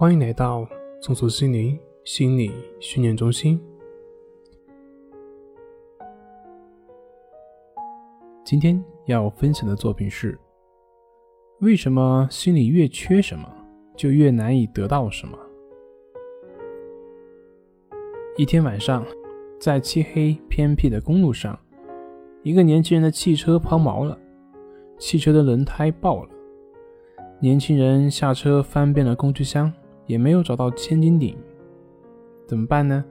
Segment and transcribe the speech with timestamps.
[0.00, 0.66] 欢迎来到
[1.02, 3.60] 松鼠心灵心理训练中心。
[8.42, 10.38] 今天要分享的作品是：
[11.60, 13.46] 为什么心里越缺什么，
[13.94, 15.38] 就越难以得到什么？
[18.38, 19.04] 一天晚上，
[19.60, 21.60] 在漆黑偏僻的公路上，
[22.42, 24.18] 一个年轻人的汽车抛锚了，
[24.98, 26.30] 汽车的轮胎爆了。
[27.38, 29.70] 年轻人下车翻遍了工具箱。
[30.10, 31.36] 也没有找到千斤顶，
[32.44, 33.04] 怎么办呢？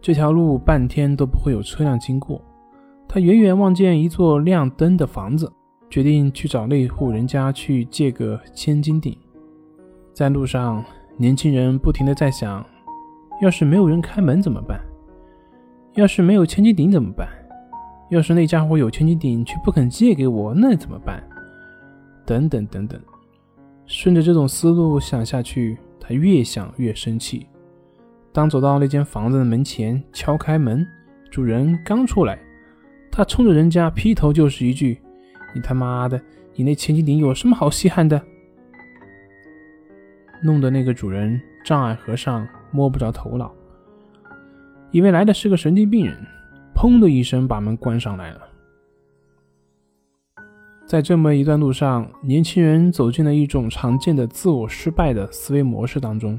[0.00, 2.42] 这条路半天都不会有车辆经过。
[3.06, 5.48] 他远远望见一座亮灯的房子，
[5.88, 9.16] 决定去找那户人家去借个千斤顶。
[10.12, 10.84] 在路上，
[11.16, 12.66] 年轻人不停的在想：
[13.40, 14.80] 要是没有人开门怎么办？
[15.92, 17.28] 要是没有千斤顶怎么办？
[18.10, 21.22] 要是那家伙有千斤顶却不肯借给我，那怎么办？
[22.26, 23.00] 等等等等。
[23.86, 27.46] 顺着这种思路想下去，他越想越生气。
[28.30, 30.86] 当走到那间房子的门前，敲开门，
[31.30, 32.38] 主人刚出来，
[33.10, 35.00] 他冲着人家劈头就是一句
[35.54, 36.20] ：“你他妈的，
[36.54, 38.20] 你那千斤顶有什么好稀罕的？”
[40.42, 43.50] 弄得那个主人障碍和尚摸不着头脑，
[44.90, 46.14] 以为来的是个神经病人，
[46.74, 48.42] 砰的一声把门关上来了。
[50.86, 56.38] 在这么一段路上，年轻人走进了一种常见的自我失败的思维模式当中。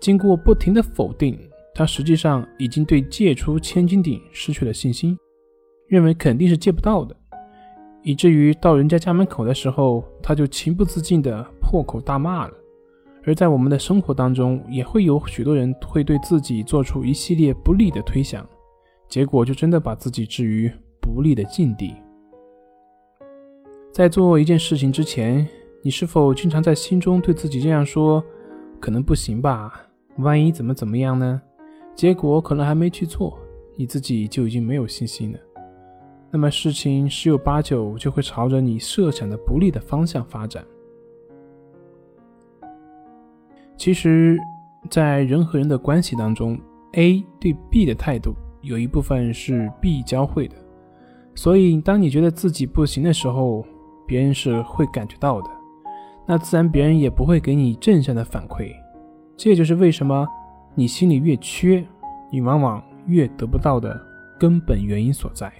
[0.00, 1.38] 经过不停的否定，
[1.74, 5.16] 他实际上已经对借出千斤顶失去了信心，
[5.88, 7.14] 认为肯定是借不到的，
[8.02, 12.54] 以至于到人家家门口的时候，他就情不自禁地破口大骂了。
[13.26, 18.48] 而在我们的生活当中，也会有许多人会对自己做出一系列不利的推想，
[19.06, 21.94] 结果就真的把自己置于不利的境地。
[23.92, 25.46] 在做一件事情之前，
[25.82, 28.24] 你是否经常在心中对自己这样说
[28.78, 29.84] ：“可能不行吧？
[30.18, 31.42] 万一怎么怎么样呢？”
[31.96, 33.36] 结果可能还没去做，
[33.76, 35.38] 你自己就已经没有信心了。
[36.30, 40.64] 那么事情十有八九就会朝着你设想的不利的方向发展。
[43.76, 44.38] 其实，
[44.88, 46.56] 在人和人的关系当中
[46.92, 50.54] ，A 对 B 的态度有一部分是 B 教会的，
[51.34, 53.66] 所以当你觉得自己不行的时候，
[54.10, 55.48] 别人是会感觉到的，
[56.26, 58.74] 那自然别人也不会给你正向的反馈。
[59.36, 60.26] 这也就是为什么
[60.74, 61.86] 你心里越缺，
[62.28, 64.04] 你往往越得不到的
[64.36, 65.52] 根本原因所在。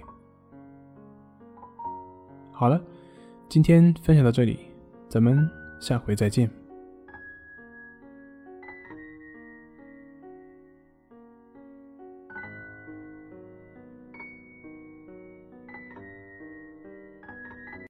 [2.51, 2.77] 好了，
[3.47, 4.59] 今天分享到这里，
[5.07, 6.60] 咱们下回再见。